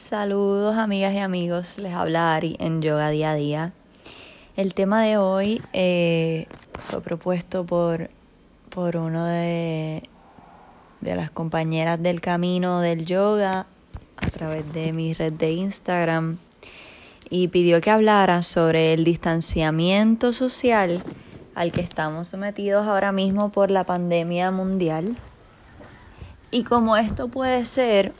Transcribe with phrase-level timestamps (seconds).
[0.00, 3.72] Saludos amigas y amigos, les habla Ari en Yoga Día a Día.
[4.56, 6.46] El tema de hoy eh,
[6.88, 8.08] fue propuesto por,
[8.70, 10.02] por uno de,
[11.02, 13.66] de las compañeras del camino del yoga
[14.16, 16.38] a través de mi red de Instagram
[17.28, 21.04] y pidió que hablara sobre el distanciamiento social
[21.54, 25.18] al que estamos sometidos ahora mismo por la pandemia mundial
[26.50, 28.14] y cómo esto puede ser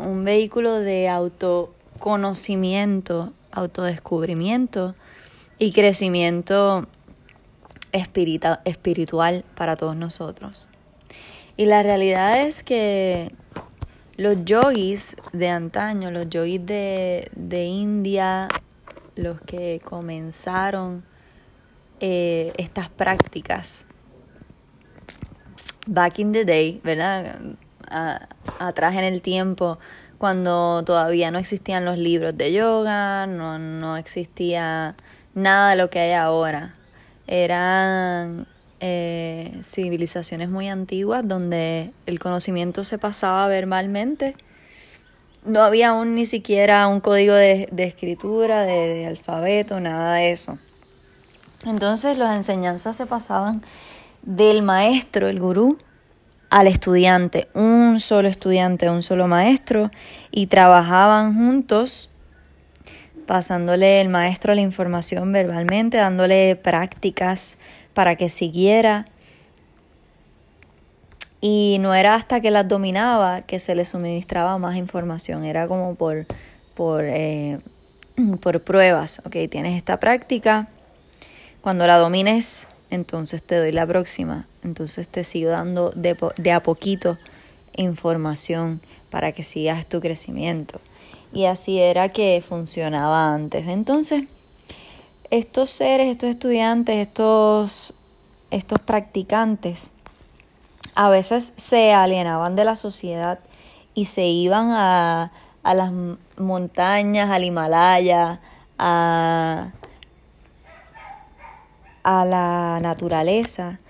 [0.00, 4.94] un vehículo de autoconocimiento, autodescubrimiento
[5.58, 6.86] y crecimiento
[7.92, 10.68] espiritual para todos nosotros.
[11.56, 13.32] Y la realidad es que
[14.16, 18.48] los yogis de antaño, los yogis de, de India,
[19.16, 21.04] los que comenzaron
[22.00, 23.86] eh, estas prácticas,
[25.86, 27.40] back in the day, ¿verdad?
[27.90, 29.78] Atrás en el tiempo,
[30.18, 34.96] cuando todavía no existían los libros de yoga, no, no existía
[35.34, 36.74] nada de lo que hay ahora.
[37.26, 38.46] Eran
[38.80, 44.36] eh, civilizaciones muy antiguas donde el conocimiento se pasaba verbalmente.
[45.44, 50.58] No había aún ni siquiera un código de, escritura, de, alfabeto, nada de eso.
[51.64, 53.62] Entonces las enseñanzas se pasaban
[54.22, 55.78] del maestro, el gurú,
[56.50, 59.90] al estudiante, un solo estudiante, un solo maestro,
[60.30, 62.10] y trabajaban juntos,
[63.26, 67.58] pasándole el maestro la información verbalmente, dándole prácticas
[67.92, 69.06] para que siguiera.
[71.40, 75.94] Y no era hasta que las dominaba que se le suministraba más información, era como
[75.94, 76.26] por,
[76.74, 77.60] por, eh,
[78.40, 79.20] por pruebas.
[79.24, 80.68] Ok, tienes esta práctica,
[81.60, 87.18] cuando la domines, entonces te doy la próxima, entonces te sigo dando de, a poquito
[87.76, 90.80] información para que sigas tu crecimiento.
[91.32, 93.66] Y así era que funcionaba antes.
[93.66, 94.24] Entonces,
[95.30, 97.94] estos seres, estos estudiantes, estos,
[98.50, 99.90] estos practicantes,
[100.94, 103.38] a veces se alienaban de la sociedad
[103.94, 105.32] y se iban a,
[105.62, 105.92] a las
[106.38, 108.40] montañas, al Himalaya,
[108.78, 109.72] a,
[112.08, 113.80] a la naturaleza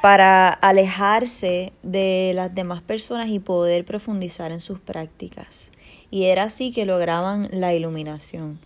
[0.00, 5.72] para alejarse de las demás personas y poder profundizar en sus prácticas.
[6.10, 8.58] Y era así que lograban la iluminación.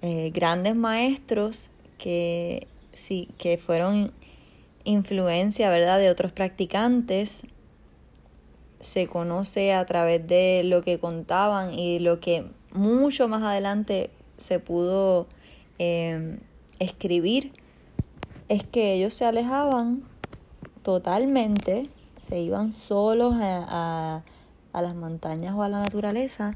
[0.00, 4.12] Eh, grandes maestros que, sí, que fueron
[4.84, 5.98] influencia ¿verdad?
[5.98, 7.42] de otros practicantes
[8.78, 14.60] se conoce a través de lo que contaban y lo que mucho más adelante se
[14.60, 15.26] pudo
[15.80, 16.38] eh,
[16.78, 17.52] escribir
[18.52, 20.02] es que ellos se alejaban
[20.82, 24.22] totalmente, se iban solos a,
[24.74, 26.54] las montañas o a la naturaleza.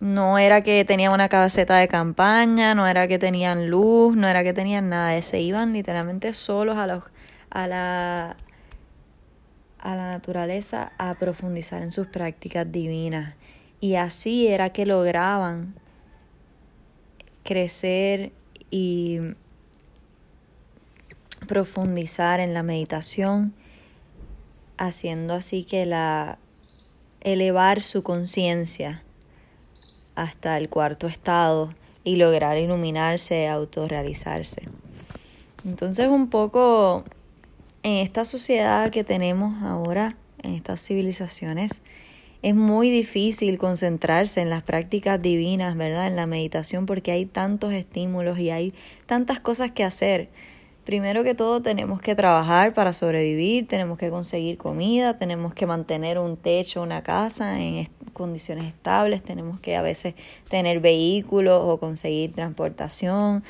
[0.00, 4.42] No era que tenían una cabeceta de campaña, no era que tenían luz, no era
[4.42, 7.04] que tenían nada, se iban literalmente solos a, los,
[7.50, 8.36] a, la,
[9.78, 13.36] a la naturaleza a profundizar en sus prácticas divinas.
[13.78, 15.74] Y así era que lograban
[17.44, 18.32] crecer
[18.72, 19.20] y
[21.50, 23.52] profundizar en la meditación,
[24.78, 26.38] haciendo así que la
[27.22, 29.02] elevar su conciencia
[30.14, 31.70] hasta el cuarto estado
[32.04, 34.62] y lograr iluminarse, autorrealizarse.
[35.64, 37.02] Entonces un poco
[37.82, 41.82] en esta sociedad que tenemos ahora, en estas civilizaciones,
[42.42, 46.06] es muy difícil concentrarse en las prácticas divinas, ¿verdad?
[46.06, 48.72] En la meditación porque hay tantos estímulos y hay
[49.06, 50.28] tantas cosas que hacer.
[50.90, 56.18] Primero que todo tenemos que trabajar para sobrevivir, tenemos que conseguir comida, tenemos que mantener
[56.18, 60.16] un techo, una casa en condiciones estables, tenemos que a veces
[60.48, 63.44] tener vehículos o conseguir transportación.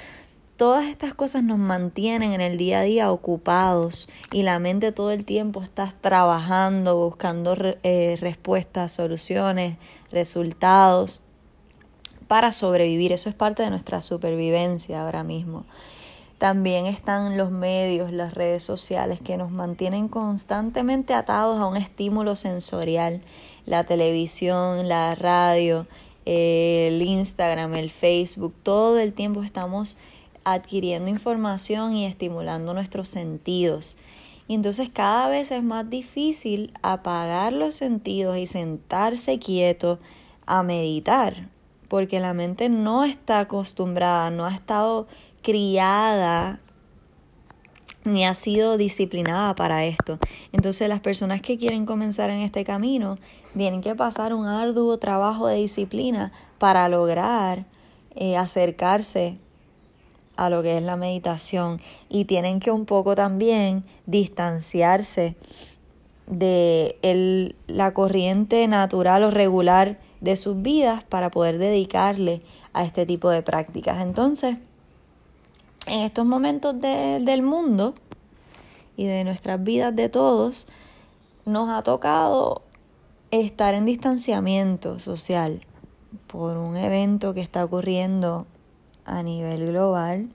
[0.56, 5.10] Todas estas cosas nos mantienen en el día a día ocupados y la mente todo
[5.10, 9.78] el tiempo está trabajando, buscando eh, respuestas, soluciones,
[10.12, 11.22] resultados
[12.28, 13.12] para sobrevivir.
[13.12, 15.64] Eso es parte de nuestra supervivencia ahora mismo.
[16.40, 22.34] También están los medios, las redes sociales que nos mantienen constantemente atados a un estímulo
[22.34, 23.20] sensorial,
[23.66, 25.86] la televisión, la radio,
[26.24, 29.98] el Instagram, el Facebook, todo el tiempo estamos
[30.42, 33.98] adquiriendo información y estimulando nuestros sentidos.
[34.48, 39.98] Y entonces cada vez es más difícil apagar los sentidos y sentarse quieto
[40.46, 41.50] a meditar,
[41.88, 45.06] porque la mente no está acostumbrada, no ha estado
[45.42, 46.60] criada
[48.04, 50.18] ni ha sido disciplinada para esto.
[50.52, 53.18] Entonces las personas que quieren comenzar en este camino
[53.56, 57.66] tienen que pasar un arduo trabajo de disciplina para lograr
[58.14, 59.38] eh, acercarse
[60.36, 65.36] a lo que es la meditación y tienen que un poco también distanciarse
[66.26, 72.40] de el, la corriente natural o regular de sus vidas para poder dedicarle
[72.72, 74.00] a este tipo de prácticas.
[74.00, 74.56] Entonces,
[75.90, 77.94] en estos momentos del mundo
[78.96, 80.68] y de nuestras vidas de todos,
[81.44, 82.62] nos ha tocado
[83.32, 85.66] estar en distanciamiento social
[86.28, 88.46] por un evento que está ocurriendo
[89.04, 90.28] a nivel global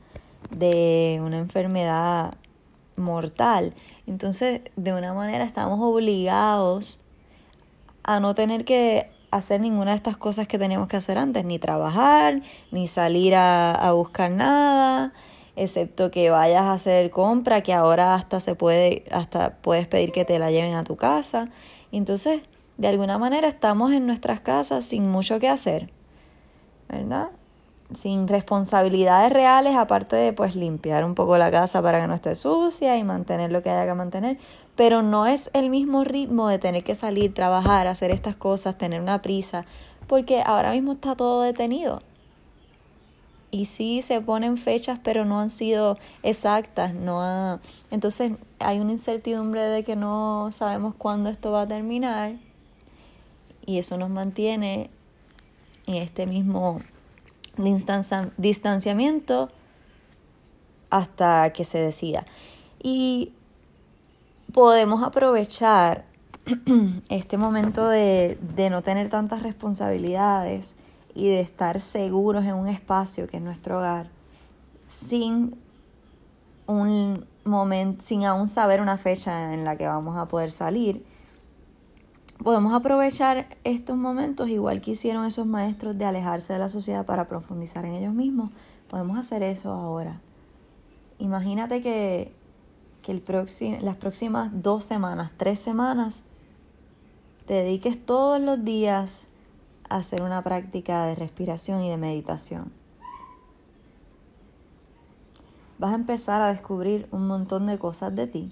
[0.50, 2.34] de una enfermedad
[2.98, 3.74] mortal.
[4.08, 7.00] Entonces, de una manera estamos obligados
[8.04, 11.60] a no tener que hacer ninguna de estas cosas que teníamos que hacer antes, ni
[11.60, 12.42] trabajar,
[12.72, 15.14] ni salir a, a buscar nada,
[15.56, 20.26] excepto que vayas a hacer compra, que ahora hasta se puede, hasta puedes pedir que
[20.26, 21.50] te la lleven a tu casa.
[21.92, 22.42] Entonces,
[22.78, 25.90] de alguna manera estamos en nuestras casas sin mucho que hacer,
[26.90, 27.30] ¿verdad?
[27.94, 32.36] Sin responsabilidades reales, aparte de pues limpiar un poco la casa para que no esté
[32.36, 34.38] sucia y mantener lo que haya que mantener,
[34.76, 39.00] pero no es el mismo ritmo de tener que salir, trabajar, hacer estas cosas, tener
[39.00, 39.66] una prisa,
[40.08, 42.02] porque ahora mismo está todo detenido.
[43.56, 47.62] Y sí se ponen fechas, pero no han sido exactas, no ha...
[47.90, 52.34] entonces hay una incertidumbre de que no sabemos cuándo esto va a terminar
[53.66, 54.90] y eso nos mantiene
[55.88, 56.82] en este mismo
[58.36, 59.50] distanciamiento
[60.90, 62.26] hasta que se decida.
[62.84, 63.32] Y
[64.54, 66.04] podemos aprovechar
[67.08, 70.76] este momento de, de, no tener tantas responsabilidades
[71.16, 74.10] y de estar seguros en un espacio que es nuestro hogar
[74.88, 75.58] sin
[76.68, 81.04] un momento, sin aún saber una fecha en la que vamos a poder salir
[82.44, 87.28] podemos aprovechar estos momentos igual que hicieron esos maestros de alejarse de la sociedad para
[87.28, 88.52] profundizar en ellos mismos.
[88.90, 90.22] Podemos hacer eso ahora.
[91.18, 92.34] Imagínate que,
[93.02, 93.24] que el
[93.82, 96.24] las próximas dos semanas, tres semanas,
[97.48, 99.28] te dediques todos los días
[99.90, 102.72] hacer una práctica de respiración y de meditación.
[105.78, 108.52] Vas a empezar a descubrir un montón de cosas de ti.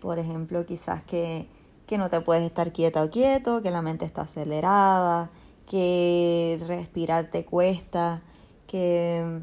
[0.00, 1.46] Por ejemplo, quizás que
[1.92, 5.28] que no te puedes estar quieta o quieto, que la mente está acelerada,
[5.68, 8.22] que respirar te cuesta,
[8.66, 9.40] que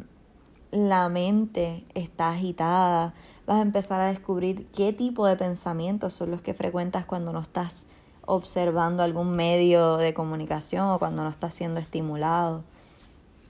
[0.72, 3.14] la mente está agitada.
[3.46, 7.40] Vas a empezar a descubrir qué tipo de pensamientos son los que frecuentas cuando no
[7.40, 7.86] estás
[8.30, 12.64] observando algún medio de comunicación o cuando no estás siendo estimulado.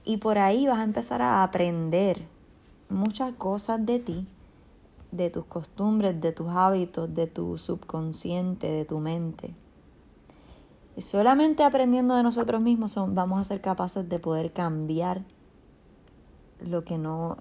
[0.04, 2.22] Y por ahí vas a empezar a aprender
[2.88, 4.26] muchas cosas de ti
[5.10, 9.54] de tus costumbres, de tus hábitos, de tu subconsciente, de tu mente.
[10.96, 15.22] Y solamente aprendiendo de nosotros mismos vamos a ser capaces de poder cambiar
[16.60, 17.38] lo que no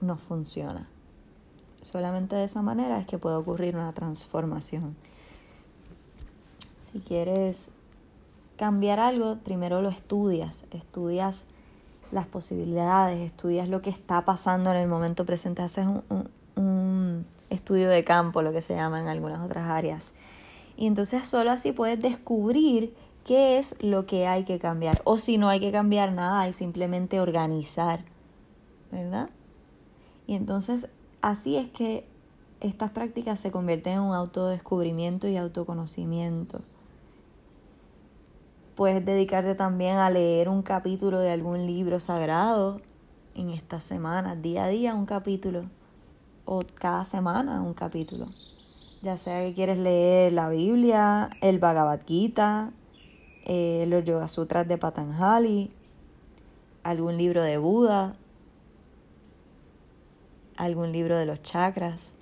[0.00, 0.88] nos funciona.
[1.80, 4.96] Solamente de esa manera es que puede ocurrir una transformación.
[6.90, 7.70] Si quieres
[8.56, 11.46] cambiar algo, primero lo estudias, estudias
[12.10, 17.88] las posibilidades, estudias lo que está pasando en el momento presente, haces un, un estudio
[17.88, 20.14] de campo, lo que se llama en algunas otras áreas.
[20.76, 22.94] Y entonces solo así puedes descubrir
[23.24, 25.00] qué es lo que hay que cambiar.
[25.04, 28.04] O si no hay que cambiar nada, hay simplemente organizar,
[28.90, 29.28] ¿verdad?
[30.26, 30.88] Y entonces
[31.20, 32.06] así es que
[32.60, 36.60] estas prácticas se convierten en un autodescubrimiento y autoconocimiento.
[38.78, 42.80] Puedes dedicarte también a leer un capítulo de algún libro sagrado
[43.34, 45.64] en estas semanas, día a día un capítulo
[46.44, 48.26] o cada semana un capítulo.
[49.02, 52.70] Ya sea que quieres leer la Biblia, el Bhagavad Gita,
[53.46, 55.72] eh, los Yoga Sutras de Patanjali,
[56.84, 58.14] algún libro de Buda,
[60.56, 62.14] algún libro de los chakras.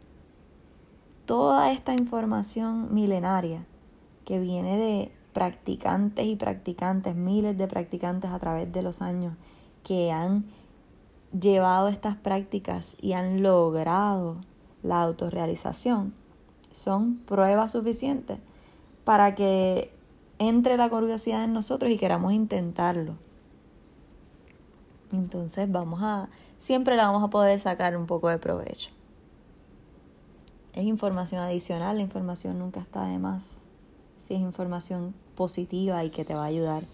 [1.26, 3.66] Toda esta información milenaria
[4.25, 9.34] que viene de practicantes y practicantes, miles de practicantes a través de los años
[9.84, 10.46] que han
[11.38, 14.38] llevado estas prácticas y han logrado
[14.82, 16.14] la autorrealización
[16.76, 18.38] son pruebas suficientes
[19.04, 19.92] para que
[20.38, 23.16] entre la curiosidad en nosotros y queramos intentarlo.
[25.12, 28.90] Entonces vamos a, siempre la vamos a poder sacar un poco de provecho.
[30.74, 33.60] Es información adicional, la información nunca está de más.
[34.20, 36.84] Si es información positiva y que te va a ayudar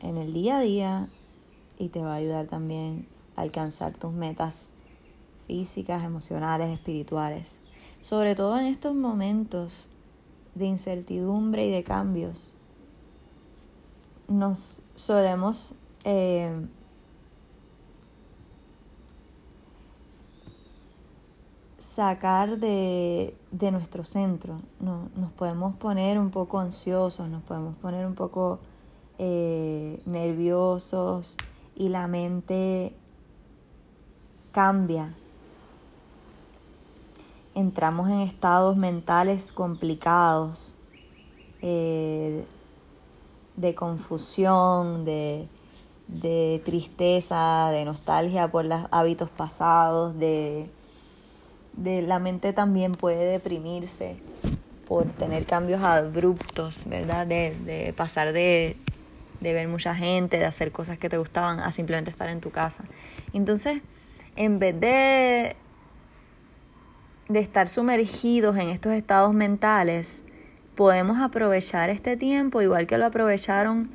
[0.00, 1.08] en el día a día,
[1.78, 3.06] y te va a ayudar también
[3.36, 4.70] a alcanzar tus metas
[5.46, 7.60] físicas, emocionales, espirituales.
[8.00, 9.88] Sobre todo en estos momentos
[10.54, 12.54] de incertidumbre y de cambios,
[14.28, 16.66] nos solemos eh,
[21.98, 23.34] sacar de,
[23.72, 24.60] nuestro centro.
[24.78, 28.60] nos podemos poner un poco ansiosos, nos podemos poner un poco
[29.18, 31.36] eh, nerviosos
[31.74, 32.94] y la mente
[34.52, 35.12] cambia.
[37.56, 40.76] Entramos en estados mentales complicados,
[41.62, 42.44] eh,
[43.56, 45.48] de confusión, de,
[46.06, 50.70] de tristeza, de nostalgia por los hábitos pasados, de
[51.76, 54.16] de la mente también puede deprimirse
[54.86, 57.26] por tener cambios abruptos, ¿verdad?
[57.26, 58.76] De, de pasar de,
[59.40, 62.50] de, ver mucha gente, de hacer cosas que te gustaban, a simplemente estar en tu
[62.50, 62.84] casa.
[63.32, 63.82] Entonces,
[64.36, 65.56] en vez de,
[67.28, 70.24] de estar sumergidos en estos estados mentales,
[70.74, 73.90] podemos aprovechar este tiempo igual que lo aprovecharon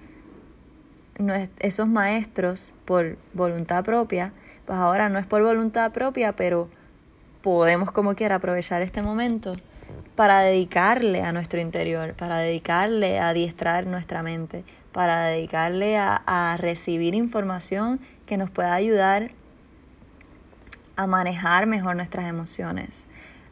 [1.60, 4.34] esos maestros por voluntad propia,
[4.66, 6.70] pues ahora no es por voluntad propia, pero
[7.44, 9.56] podemos como quiera aprovechar este momento
[10.16, 16.58] para dedicarle a nuestro interior, para dedicarle a adiestrar nuestra mente, para dedicarle a, a
[16.58, 19.32] recibir información que nos pueda ayudar
[20.96, 23.08] a manejar mejor nuestras emociones,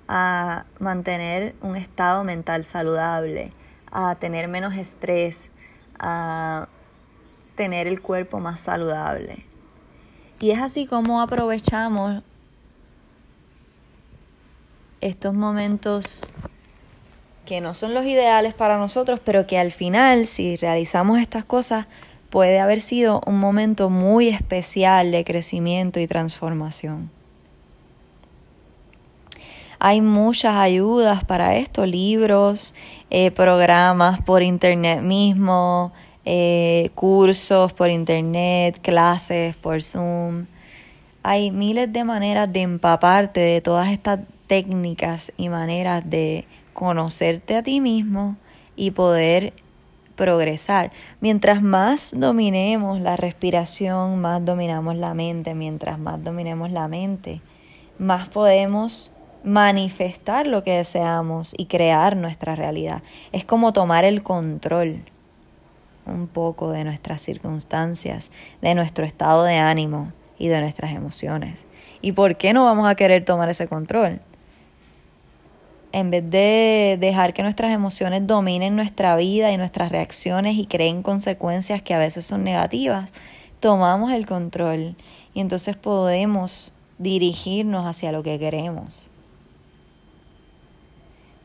[0.07, 3.51] a mantener un estado mental saludable,
[3.91, 5.51] a tener menos estrés,
[6.00, 6.69] a
[7.55, 9.45] tener el cuerpo más saludable.
[10.39, 12.24] Y es así como aprovechamos
[15.01, 16.25] estos momentos
[17.46, 21.88] que no son los ideales para nosotros, pero que al final, si realizamos estas cosas,
[22.29, 27.12] puede haber sido un momento muy especial de crecimiento y transformación.
[29.79, 32.75] Hay muchas ayudas para esto, libros,
[33.10, 35.91] eh, programas por internet mismo,
[36.24, 40.46] eh, cursos por internet, clases por Zoom.
[41.23, 47.61] Hay miles de maneras de empaparte de todas estas técnicas y maneras de conocerte a
[47.61, 48.37] ti mismo
[48.75, 49.53] y poder
[50.15, 50.91] progresar.
[51.19, 55.53] Mientras más dominemos la respiración, más dominamos la mente.
[55.53, 57.39] Mientras más dominemos la mente,
[57.99, 59.13] más podemos
[59.43, 63.03] manifestar lo que deseamos y crear nuestra realidad.
[63.31, 65.03] Es como tomar el control
[66.07, 68.31] un poco de nuestras circunstancias,
[68.63, 71.67] de nuestro estado de ánimo y de nuestras emociones.
[72.01, 74.19] ¿Y por qué no vamos a querer tomar ese control?
[75.93, 81.03] en vez de dejar que nuestras emociones dominen nuestra vida y nuestras reacciones y creen
[81.03, 83.12] consecuencias que a veces son negativas,
[83.60, 84.95] tomamos el control
[85.33, 89.10] y entonces podemos dirigirnos hacia lo que queremos.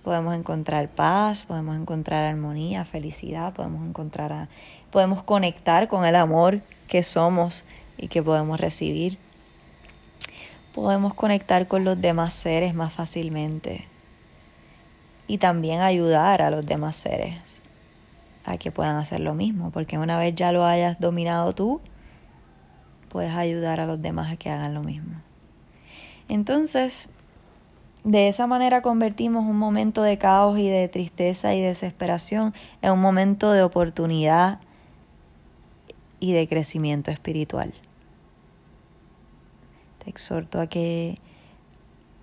[0.05, 4.49] Podemos encontrar paz, podemos encontrar armonía, felicidad, podemos encontrar
[4.93, 7.65] podemos conectar con el amor que somos
[7.99, 9.19] y que podemos recibir.
[10.75, 13.87] Podemos conectar con los demás seres más fácilmente
[15.27, 17.63] y también ayudar a los demás seres
[18.45, 21.81] a que puedan hacer lo mismo, porque una vez ya lo hayas dominado tú,
[23.09, 25.21] puedes ayudar a los demás a que hagan lo mismo.
[26.29, 27.09] Entonces,
[28.05, 33.01] de esa manera convertimos un momento de caos y de tristeza y desesperación en un
[33.01, 34.61] momento de oportunidad
[36.21, 37.75] y de crecimiento espiritual.
[40.07, 41.19] Exhorto a que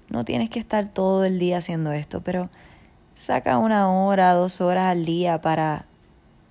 [0.10, 2.50] no tienes que estar todo el día haciendo esto, pero
[3.14, 5.86] Saca una hora, dos horas al día para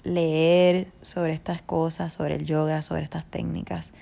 [0.05, 3.95] leer sobre estas cosas, sobre el yoga, sobre estas técnicas,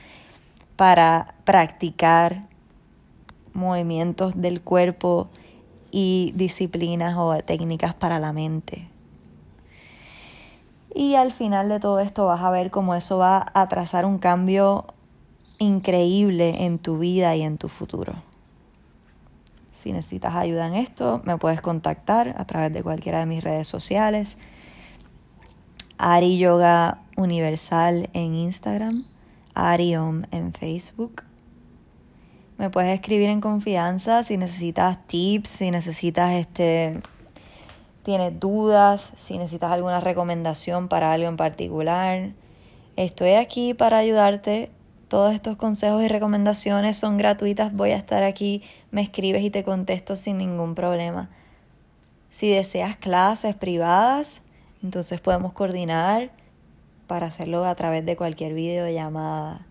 [0.77, 2.43] para practicar
[3.55, 5.31] movimientos del cuerpo
[5.91, 8.91] y disciplinas o técnicas para la mente.
[10.95, 14.19] Y al final de todo esto vas a ver cómo eso va a trazar un
[14.19, 14.85] cambio
[15.61, 18.15] increíble en tu vida y en tu futuro.
[19.71, 23.69] Si necesitas ayuda en esto, me puedes contactar a través de cualquiera de mis redes
[23.69, 24.39] sociales.
[25.97, 29.05] Ari Yoga Universal en Instagram,
[29.55, 31.23] Ariom en Facebook.
[32.57, 37.01] Me puedes escribir en confianza si necesitas tips, si necesitas este
[38.03, 42.33] tienes dudas, si necesitas alguna recomendación para algo en particular.
[42.97, 44.71] Estoy aquí para ayudarte
[45.11, 47.75] todos estos consejos y recomendaciones son gratuitas.
[47.75, 48.63] Voy a estar aquí,
[48.93, 51.29] me escribes y te contesto sin ningún problema.
[52.31, 54.43] Si deseas clases privadas,
[54.85, 56.31] entonces podemos coordinar
[57.09, 59.67] para hacerlo a través de cualquier videollamada.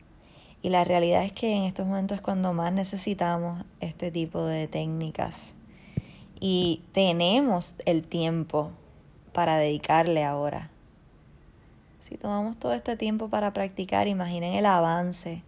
[0.61, 4.67] Y la realidad es que en estos momentos es cuando más necesitamos este tipo de
[4.67, 5.55] técnicas.
[6.41, 8.71] Y tenemos el tiempo
[9.31, 10.69] para dedicarle ahora.
[11.99, 15.43] Si tomamos todo este tiempo para practicar, imaginen el avance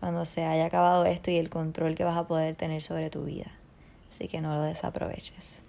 [0.00, 3.24] cuando se haya acabado esto y el control que vas a poder tener sobre tu
[3.24, 3.52] vida.
[4.10, 5.62] Así que no lo desaproveches.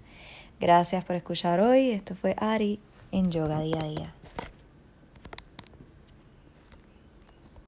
[0.60, 1.90] Gracias por escuchar hoy.
[1.90, 2.78] Esto fue Ari
[3.12, 4.15] en Yoga Día a Día.